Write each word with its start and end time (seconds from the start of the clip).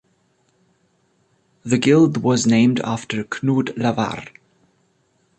The 1.63 1.77
guild 1.77 2.17
was 2.23 2.47
named 2.47 2.79
after 2.79 3.23
Knud 3.23 3.77
Lavard. 3.77 4.29